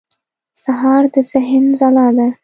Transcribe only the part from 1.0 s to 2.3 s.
د ذهن ځلا ده.